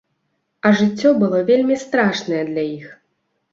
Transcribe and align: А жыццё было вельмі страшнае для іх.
А 0.69 0.71
жыццё 0.79 1.09
было 1.25 1.43
вельмі 1.51 1.79
страшнае 1.85 2.43
для 2.51 2.67
іх. 2.75 2.91